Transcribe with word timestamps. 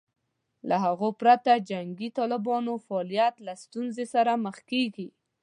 له 0.69 0.75
هغوی 0.85 1.11
پرته 1.21 1.51
د 1.57 1.63
جنګي 1.69 2.09
طالبانو 2.17 2.73
فعالیت 2.85 3.35
له 3.45 3.53
ستونزې 3.63 4.05
سره 4.13 4.31
مخ 4.45 4.57
کېږي 4.71 5.07